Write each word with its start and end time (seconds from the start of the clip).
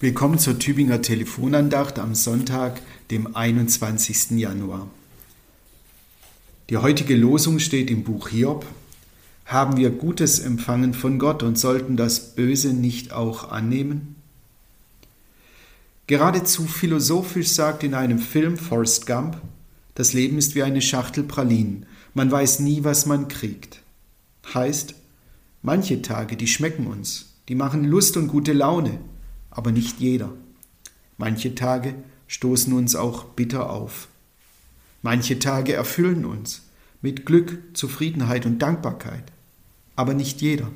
Willkommen 0.00 0.38
zur 0.38 0.60
Tübinger 0.60 1.02
Telefonandacht 1.02 1.98
am 1.98 2.14
Sonntag, 2.14 2.80
dem 3.10 3.34
21. 3.34 4.38
Januar. 4.38 4.88
Die 6.70 6.76
heutige 6.76 7.16
Losung 7.16 7.58
steht 7.58 7.90
im 7.90 8.04
Buch 8.04 8.28
Hiob. 8.28 8.64
Haben 9.44 9.76
wir 9.76 9.90
Gutes 9.90 10.38
empfangen 10.38 10.94
von 10.94 11.18
Gott 11.18 11.42
und 11.42 11.58
sollten 11.58 11.96
das 11.96 12.36
Böse 12.36 12.74
nicht 12.74 13.12
auch 13.12 13.50
annehmen? 13.50 14.14
Geradezu 16.06 16.66
philosophisch 16.66 17.48
sagt 17.48 17.82
in 17.82 17.94
einem 17.94 18.20
Film 18.20 18.56
Forrest 18.56 19.04
Gump, 19.04 19.40
das 19.96 20.12
Leben 20.12 20.38
ist 20.38 20.54
wie 20.54 20.62
eine 20.62 20.80
Schachtel 20.80 21.24
Pralinen, 21.24 21.86
man 22.14 22.30
weiß 22.30 22.60
nie, 22.60 22.84
was 22.84 23.06
man 23.06 23.26
kriegt. 23.26 23.82
Heißt, 24.54 24.94
manche 25.62 26.02
Tage, 26.02 26.36
die 26.36 26.46
schmecken 26.46 26.86
uns, 26.86 27.34
die 27.48 27.56
machen 27.56 27.82
Lust 27.82 28.16
und 28.16 28.28
gute 28.28 28.52
Laune, 28.52 29.00
aber 29.58 29.72
nicht 29.72 29.98
jeder. 29.98 30.32
Manche 31.16 31.56
Tage 31.56 31.96
stoßen 32.28 32.72
uns 32.72 32.94
auch 32.94 33.24
bitter 33.24 33.70
auf. 33.70 34.06
Manche 35.02 35.40
Tage 35.40 35.72
erfüllen 35.72 36.24
uns 36.24 36.62
mit 37.02 37.26
Glück, 37.26 37.58
Zufriedenheit 37.72 38.46
und 38.46 38.60
Dankbarkeit, 38.60 39.24
aber 39.96 40.14
nicht 40.14 40.40
jeder. 40.42 40.70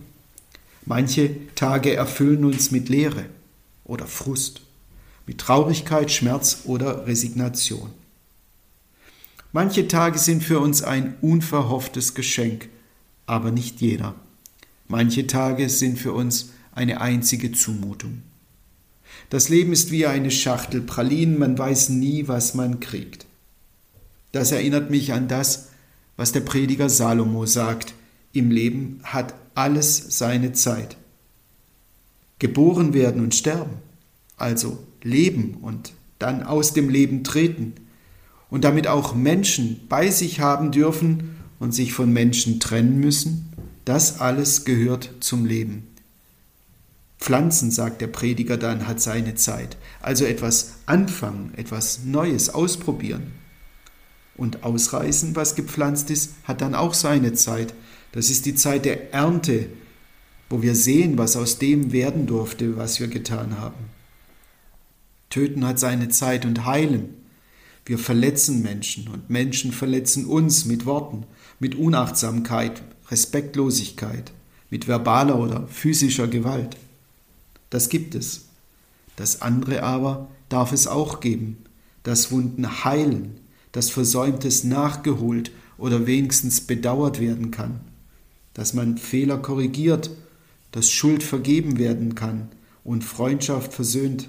Manche 0.85 1.31
Tage 1.55 1.95
erfüllen 1.95 2.45
uns 2.45 2.73
mit 2.73 2.89
Leere 2.89 3.27
oder 3.85 4.09
Frust, 4.09 4.63
mit 5.29 5.39
Traurigkeit, 5.39 6.11
Schmerz 6.11 6.63
oder 6.65 7.07
Resignation. 7.07 7.91
Manche 9.53 9.87
Tage 9.87 10.19
sind 10.19 10.43
für 10.43 10.59
uns 10.59 10.83
ein 10.83 11.15
unverhofftes 11.21 12.15
Geschenk, 12.15 12.69
aber 13.27 13.53
nicht 13.53 13.81
jeder. 13.81 14.17
Manche 14.89 15.29
Tage 15.29 15.69
sind 15.69 16.01
für 16.01 16.15
uns 16.15 16.51
eine 16.73 17.01
einzige 17.01 17.53
Zumutung. 17.53 18.23
Das 19.31 19.49
Leben 19.49 19.73
ist 19.73 19.91
wie 19.91 20.07
eine 20.07 20.31
Schachtel 20.31 20.81
Pralinen, 20.81 21.39
man 21.39 21.57
weiß 21.59 21.89
nie, 21.91 22.29
was 22.29 22.55
man 22.55 22.81
kriegt. 22.81 23.27
Das 24.33 24.53
erinnert 24.53 24.91
mich 24.91 25.13
an 25.13 25.29
das, 25.29 25.69
was 26.17 26.33
der 26.33 26.41
Prediger 26.41 26.89
Salomo 26.89 27.47
sagt, 27.47 27.95
im 28.33 28.51
Leben 28.51 29.01
hat 29.05 29.35
alles 29.55 30.19
seine 30.19 30.53
Zeit. 30.53 30.97
Geboren 32.39 32.95
werden 32.95 33.23
und 33.23 33.35
sterben, 33.35 33.77
also 34.37 34.79
leben 35.03 35.59
und 35.61 35.93
dann 36.19 36.43
aus 36.43 36.73
dem 36.73 36.89
Leben 36.89 37.25
treten 37.25 37.75
und 38.51 38.65
damit 38.65 38.87
auch 38.87 39.15
Menschen 39.15 39.81
bei 39.89 40.11
sich 40.11 40.41
haben 40.41 40.73
dürfen 40.73 41.37
und 41.59 41.73
sich 41.73 41.93
von 41.93 42.13
Menschen 42.13 42.61
trennen 42.61 42.99
müssen, 42.99 43.53
das 43.85 44.21
alles 44.21 44.65
gehört 44.65 45.11
zum 45.21 45.45
Leben. 45.45 45.89
Pflanzen, 47.23 47.71
sagt 47.71 48.01
der 48.01 48.09
Prediger 48.09 48.57
dann, 48.57 48.89
hat 48.89 49.01
seine 49.01 49.37
Zeit. 49.37 49.77
Also 50.01 50.25
etwas 50.25 50.79
anfangen, 50.87 51.53
etwas 51.57 52.01
Neues 52.05 52.51
ausprobieren. 52.51 53.31
Und 54.37 54.65
ausreißen, 54.65 55.37
was 55.37 55.55
gepflanzt 55.55 56.11
ist, 56.11 56.35
hat 56.43 56.61
dann 56.61 56.75
auch 56.75 56.95
seine 56.95 57.33
Zeit. 57.33 57.75
Das 58.11 58.29
ist 58.29 58.45
die 58.45 58.57
Zeit 58.57 58.85
der 58.87 59.15
Ernte, 59.15 59.69
wo 60.51 60.63
wir 60.63 60.75
sehen, 60.75 61.17
was 61.17 61.37
aus 61.37 61.59
dem 61.59 61.93
werden 61.93 62.27
durfte, 62.27 62.77
was 62.77 62.99
wir 62.99 63.07
getan 63.07 63.57
haben. 63.61 63.85
Töten 65.31 65.65
hat 65.65 65.79
seine 65.79 66.09
Zeit 66.09 66.45
und 66.45 66.67
heilen. 66.67 67.15
Wir 67.87 67.99
verletzen 67.99 68.63
Menschen 68.63 69.07
und 69.07 69.31
Menschen 69.31 69.71
verletzen 69.71 70.27
uns 70.27 70.65
mit 70.65 70.87
Worten, 70.87 71.25
mit 71.61 71.77
Unachtsamkeit, 71.77 72.83
Respektlosigkeit, 73.13 74.33
mit 74.71 74.89
verbaler 74.89 75.39
oder 75.39 75.69
physischer 75.69 76.27
Gewalt. 76.27 76.77
Das 77.73 77.89
gibt 77.89 78.15
es. 78.15 78.49
Das 79.17 79.41
andere 79.41 79.83
aber 79.83 80.29
darf 80.51 80.73
es 80.73 80.87
auch 80.87 81.21
geben, 81.21 81.65
das 82.03 82.31
Wunden 82.31 82.85
heilen, 82.85 83.41
das 83.73 83.89
Versäumtes 83.89 84.63
nachgeholt 84.63 85.53
oder 85.79 86.07
wenigstens 86.07 86.61
bedauert 86.61 87.19
werden 87.19 87.51
kann, 87.51 87.81
dass 88.53 88.75
man 88.75 88.99
Fehler 88.99 89.39
korrigiert, 89.39 90.11
dass 90.71 90.91
Schuld 90.91 91.23
vergeben 91.23 91.79
werden 91.79 92.15
kann 92.15 92.51
und 92.85 93.05
Freundschaft 93.05 93.73
versöhnt. 93.73 94.29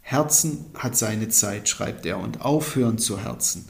Herzen 0.00 0.64
hat 0.72 0.96
seine 0.96 1.28
Zeit, 1.28 1.68
schreibt 1.68 2.06
er, 2.06 2.20
und 2.20 2.40
aufhören 2.40 2.96
zu 2.96 3.18
Herzen. 3.18 3.68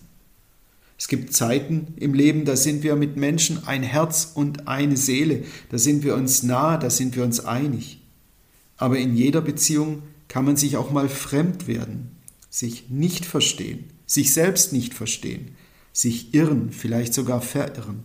Es 0.98 1.08
gibt 1.08 1.34
Zeiten 1.34 1.88
im 1.96 2.14
Leben, 2.14 2.44
da 2.44 2.56
sind 2.56 2.82
wir 2.82 2.96
mit 2.96 3.16
Menschen 3.16 3.66
ein 3.66 3.82
Herz 3.82 4.32
und 4.34 4.66
eine 4.66 4.96
Seele, 4.96 5.44
da 5.70 5.78
sind 5.78 6.04
wir 6.04 6.14
uns 6.14 6.42
nah, 6.42 6.78
da 6.78 6.88
sind 6.88 7.16
wir 7.16 7.24
uns 7.24 7.40
einig. 7.40 8.00
Aber 8.78 8.98
in 8.98 9.14
jeder 9.14 9.42
Beziehung 9.42 10.02
kann 10.28 10.44
man 10.44 10.56
sich 10.56 10.76
auch 10.76 10.90
mal 10.90 11.08
fremd 11.08 11.66
werden, 11.66 12.16
sich 12.48 12.88
nicht 12.88 13.26
verstehen, 13.26 13.84
sich 14.06 14.32
selbst 14.32 14.72
nicht 14.72 14.94
verstehen, 14.94 15.50
sich 15.92 16.34
irren, 16.34 16.70
vielleicht 16.72 17.12
sogar 17.12 17.42
verirren. 17.42 18.04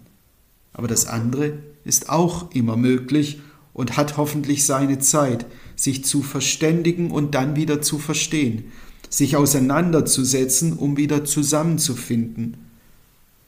Aber 0.74 0.88
das 0.88 1.08
andere 1.08 1.60
ist 1.86 2.10
auch 2.10 2.52
immer 2.52 2.76
möglich 2.76 3.40
und 3.74 3.96
hat 3.96 4.18
hoffentlich 4.18 4.66
seine 4.66 5.00
Zeit, 5.00 5.46
sich 5.78 6.04
zu 6.04 6.22
verständigen 6.22 7.10
und 7.10 7.36
dann 7.36 7.56
wieder 7.56 7.82
zu 7.82 8.00
verstehen, 8.00 8.66
sich 9.10 9.38
auseinanderzusetzen, 9.38 10.74
um 10.74 10.98
wieder 10.98 11.24
zusammenzufinden 11.24 12.71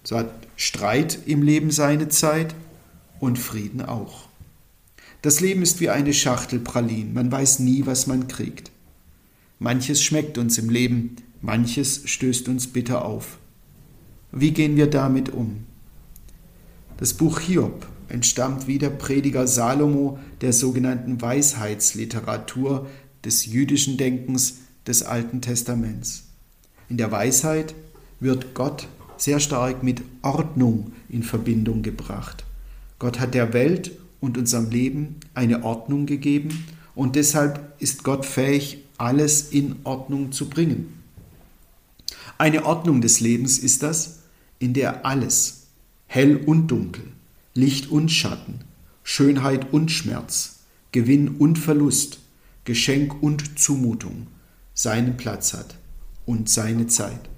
so 0.03 0.17
hat 0.17 0.31
Streit 0.55 1.19
im 1.25 1.41
Leben 1.41 1.71
seine 1.71 2.09
Zeit 2.09 2.55
und 3.19 3.39
Frieden 3.39 3.81
auch. 3.81 4.27
Das 5.21 5.39
Leben 5.39 5.61
ist 5.61 5.79
wie 5.79 5.89
eine 5.89 6.13
Schachtel 6.13 6.59
Pralin, 6.59 7.13
man 7.13 7.31
weiß 7.31 7.59
nie, 7.59 7.85
was 7.85 8.07
man 8.07 8.27
kriegt. 8.27 8.71
Manches 9.59 10.03
schmeckt 10.03 10.37
uns 10.37 10.57
im 10.57 10.69
Leben, 10.69 11.15
manches 11.41 12.01
stößt 12.05 12.49
uns 12.49 12.67
bitter 12.67 13.05
auf. 13.05 13.37
Wie 14.33 14.51
gehen 14.51 14.75
wir 14.75 14.87
damit 14.87 15.29
um? 15.29 15.63
Das 16.97 17.13
Buch 17.13 17.39
Hiob 17.39 17.87
entstammt 18.09 18.67
wie 18.67 18.77
der 18.77 18.89
Prediger 18.89 19.47
Salomo 19.47 20.19
der 20.41 20.53
sogenannten 20.53 21.21
Weisheitsliteratur 21.21 22.87
des 23.23 23.45
jüdischen 23.45 23.97
Denkens 23.97 24.57
des 24.85 25.03
Alten 25.03 25.41
Testaments. 25.41 26.25
In 26.89 26.97
der 26.97 27.11
Weisheit 27.11 27.73
wird 28.19 28.53
Gott 28.53 28.87
sehr 29.21 29.39
stark 29.39 29.83
mit 29.83 30.01
Ordnung 30.21 30.91
in 31.09 31.23
Verbindung 31.23 31.81
gebracht. 31.81 32.43
Gott 32.99 33.19
hat 33.19 33.33
der 33.33 33.53
Welt 33.53 33.91
und 34.19 34.37
unserem 34.37 34.69
Leben 34.69 35.17
eine 35.33 35.63
Ordnung 35.63 36.05
gegeben 36.05 36.65
und 36.95 37.15
deshalb 37.15 37.73
ist 37.79 38.03
Gott 38.03 38.25
fähig, 38.25 38.79
alles 38.97 39.49
in 39.51 39.77
Ordnung 39.83 40.31
zu 40.31 40.49
bringen. 40.49 41.01
Eine 42.37 42.65
Ordnung 42.65 43.01
des 43.01 43.19
Lebens 43.19 43.59
ist 43.59 43.83
das, 43.83 44.19
in 44.59 44.73
der 44.73 45.05
alles, 45.05 45.67
hell 46.07 46.37
und 46.37 46.67
dunkel, 46.67 47.03
Licht 47.53 47.91
und 47.91 48.09
Schatten, 48.09 48.59
Schönheit 49.03 49.73
und 49.73 49.91
Schmerz, 49.91 50.59
Gewinn 50.91 51.35
und 51.37 51.57
Verlust, 51.57 52.19
Geschenk 52.63 53.21
und 53.21 53.59
Zumutung 53.59 54.27
seinen 54.73 55.17
Platz 55.17 55.53
hat 55.53 55.75
und 56.25 56.49
seine 56.49 56.87
Zeit. 56.87 57.29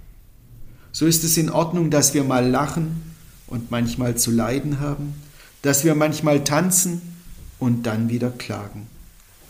So 0.95 1.05
ist 1.05 1.25
es 1.25 1.35
in 1.35 1.49
Ordnung, 1.49 1.89
dass 1.89 2.13
wir 2.13 2.23
mal 2.23 2.47
lachen 2.47 3.01
und 3.47 3.69
manchmal 3.69 4.15
zu 4.15 4.31
leiden 4.31 4.79
haben, 4.79 5.13
dass 5.61 5.83
wir 5.83 5.93
manchmal 5.93 6.45
tanzen 6.45 7.01
und 7.59 7.85
dann 7.85 8.07
wieder 8.07 8.29
klagen. 8.29 8.87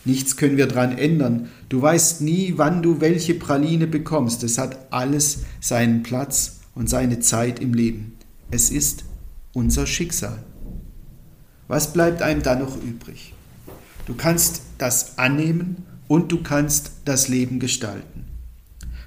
Nichts 0.06 0.38
können 0.38 0.58
wir 0.58 0.66
daran 0.66 0.98
ändern. 0.98 1.52
Du 1.70 1.80
weißt 1.80 2.22
nie, 2.22 2.54
wann 2.56 2.82
du 2.82 3.00
welche 3.00 3.36
Praline 3.36 3.86
bekommst. 3.86 4.42
Es 4.42 4.58
hat 4.58 4.92
alles 4.92 5.42
seinen 5.62 6.02
Platz 6.02 6.62
und 6.74 6.90
seine 6.90 7.20
Zeit 7.20 7.60
im 7.60 7.76
Leben. 7.76 8.18
Es 8.50 8.72
ist 8.72 9.06
unser 9.54 9.86
Schicksal. 9.86 10.42
Was 11.68 11.94
bleibt 11.94 12.24
einem 12.24 12.42
da 12.42 12.56
noch 12.56 12.76
übrig? 12.76 13.36
Du 14.08 14.16
kannst 14.16 14.64
das 14.80 15.20
annehmen 15.20 15.86
und 16.08 16.32
du 16.32 16.42
kannst 16.42 16.94
das 17.06 17.28
Leben 17.28 17.60
gestalten. 17.60 18.35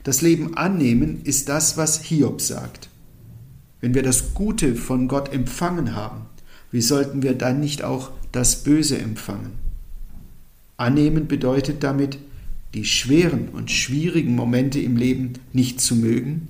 Das 0.05 0.23
Leben 0.23 0.57
annehmen 0.57 1.21
ist 1.25 1.49
das, 1.49 1.77
was 1.77 2.03
Hiob 2.03 2.41
sagt. 2.41 2.89
Wenn 3.81 3.95
wir 3.95 4.03
das 4.03 4.35
Gute 4.35 4.75
von 4.75 5.09
Gott 5.09 5.33
empfangen 5.33 5.95
haben, 5.95 6.23
wie 6.71 6.83
sollten 6.83 7.23
wir 7.23 7.35
dann 7.35 7.61
nicht 7.61 7.83
auch 7.83 8.11
das 8.33 8.63
Böse 8.63 8.99
empfangen? 8.99 9.53
Annehmen 10.77 11.27
bedeutet 11.27 11.83
damit, 11.83 12.19
die 12.75 12.85
schweren 12.85 13.49
und 13.49 13.71
schwierigen 13.71 14.35
Momente 14.35 14.79
im 14.81 14.97
Leben 14.97 15.35
nicht 15.53 15.81
zu 15.81 15.97
mögen, 15.97 16.49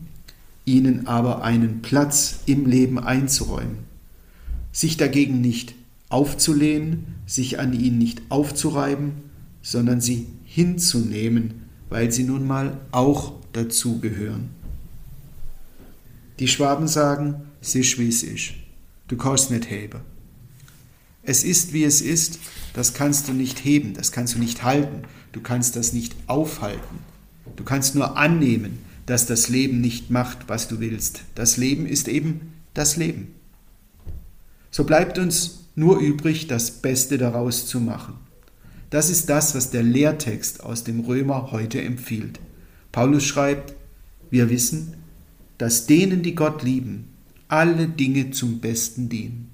ihnen 0.65 1.06
aber 1.06 1.43
einen 1.43 1.81
Platz 1.81 2.41
im 2.47 2.67
Leben 2.67 2.99
einzuräumen, 2.99 3.79
sich 4.73 4.97
dagegen 4.97 5.41
nicht 5.41 5.75
aufzulehnen, 6.09 7.15
sich 7.27 7.59
an 7.59 7.73
ihnen 7.73 7.99
nicht 7.99 8.23
aufzureiben, 8.29 9.12
sondern 9.62 10.00
sie 10.00 10.27
hinzunehmen, 10.45 11.68
weil 11.88 12.12
sie 12.12 12.25
nun 12.25 12.46
mal 12.46 12.79
auch 12.90 13.35
dazugehören. 13.52 14.50
Die 16.38 16.49
Schwaben 16.49 16.87
sagen, 16.87 17.43
sisch 17.61 17.99
wie 17.99 18.08
es 18.08 18.23
ist. 18.23 18.50
Du 19.08 19.17
kannst 19.17 19.50
nicht 19.50 19.70
heben. 19.70 20.00
Es 21.23 21.44
ist, 21.44 21.73
wie 21.73 21.85
es 21.85 22.00
ist, 22.00 22.38
das 22.75 22.94
kannst 22.94 23.29
du 23.29 23.32
nicht 23.32 23.64
heben, 23.64 23.94
das 23.94 24.12
kannst 24.12 24.35
du 24.35 24.38
nicht 24.38 24.62
halten, 24.62 25.02
du 25.32 25.40
kannst 25.40 25.76
das 25.76 25.93
nicht 25.93 26.14
aufhalten. 26.26 26.99
Du 27.56 27.64
kannst 27.64 27.94
nur 27.94 28.17
annehmen, 28.17 28.79
dass 29.06 29.26
das 29.26 29.49
Leben 29.49 29.81
nicht 29.81 30.11
macht, 30.11 30.49
was 30.49 30.69
du 30.69 30.81
willst. 30.81 31.23
Das 31.35 31.56
Leben 31.56 31.87
ist 31.87 32.08
eben 32.08 32.52
das 32.75 32.96
Leben. 32.96 33.35
So 34.70 34.85
bleibt 34.85 35.19
uns 35.19 35.64
nur 35.75 35.99
übrig, 35.99 36.46
das 36.46 36.70
Beste 36.70 37.19
daraus 37.19 37.67
zu 37.67 37.81
machen. 37.81 38.14
Das 38.90 39.11
ist 39.11 39.29
das, 39.29 39.55
was 39.55 39.70
der 39.70 39.82
Lehrtext 39.82 40.62
aus 40.62 40.85
dem 40.85 41.00
Römer 41.00 41.50
heute 41.50 41.82
empfiehlt. 41.82 42.40
Paulus 42.93 43.25
schreibt, 43.25 43.75
wir 44.31 44.50
wissen, 44.50 44.94
dass 45.58 45.87
denen, 45.87 46.23
die 46.23 46.35
Gott 46.35 46.62
lieben, 46.62 47.08
alle 47.49 47.88
Dinge 47.88 48.31
zum 48.31 48.61
Besten 48.61 49.08
dienen. 49.08 49.50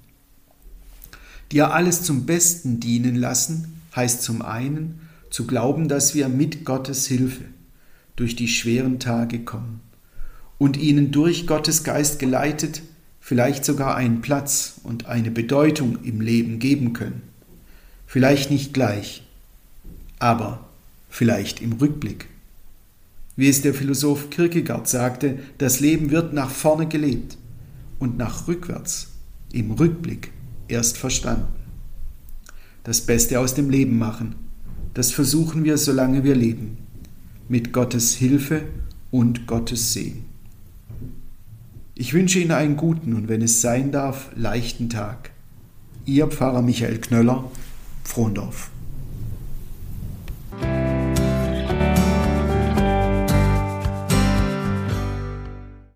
Dir 1.51 1.73
alles 1.73 2.03
zum 2.03 2.25
Besten 2.25 2.79
dienen 2.79 3.15
lassen, 3.15 3.81
heißt 3.95 4.21
zum 4.21 4.41
einen 4.41 4.99
zu 5.29 5.47
glauben, 5.47 5.87
dass 5.87 6.15
wir 6.15 6.29
mit 6.29 6.65
Gottes 6.65 7.07
Hilfe 7.07 7.43
durch 8.15 8.35
die 8.35 8.47
schweren 8.47 8.99
Tage 8.99 9.39
kommen 9.39 9.81
und 10.57 10.77
ihnen 10.77 11.11
durch 11.11 11.47
Gottes 11.47 11.83
Geist 11.83 12.19
geleitet 12.19 12.81
vielleicht 13.25 13.65
sogar 13.65 13.95
einen 13.95 14.21
Platz 14.21 14.75
und 14.83 15.07
eine 15.07 15.31
Bedeutung 15.31 15.97
im 16.03 16.21
Leben 16.21 16.59
geben 16.59 16.93
können. 16.93 17.23
Vielleicht 18.05 18.51
nicht 18.51 18.71
gleich, 18.71 19.23
aber 20.25 20.65
vielleicht 21.07 21.61
im 21.61 21.73
Rückblick. 21.73 22.25
Wie 23.35 23.47
es 23.47 23.61
der 23.61 23.75
Philosoph 23.75 24.31
Kierkegaard 24.31 24.87
sagte, 24.87 25.37
das 25.59 25.81
Leben 25.81 26.09
wird 26.09 26.33
nach 26.33 26.49
vorne 26.49 26.87
gelebt 26.87 27.37
und 27.99 28.17
nach 28.17 28.47
rückwärts, 28.47 29.09
im 29.53 29.69
Rückblick, 29.69 30.31
erst 30.67 30.97
verstanden. 30.97 31.53
Das 32.83 33.01
Beste 33.01 33.39
aus 33.39 33.53
dem 33.53 33.69
Leben 33.69 33.99
machen, 33.99 34.33
das 34.95 35.11
versuchen 35.11 35.63
wir, 35.63 35.77
solange 35.77 36.23
wir 36.23 36.33
leben, 36.35 36.77
mit 37.47 37.71
Gottes 37.71 38.15
Hilfe 38.15 38.63
und 39.11 39.45
Gottes 39.45 39.93
Segen. 39.93 40.25
Ich 41.93 42.15
wünsche 42.15 42.39
Ihnen 42.39 42.51
einen 42.51 42.77
guten 42.77 43.13
und 43.13 43.27
wenn 43.27 43.43
es 43.43 43.61
sein 43.61 43.91
darf, 43.91 44.31
leichten 44.35 44.89
Tag. 44.89 45.29
Ihr 46.05 46.25
Pfarrer 46.27 46.63
Michael 46.63 46.97
Knöller, 46.97 47.43
Frohndorf. 48.03 48.71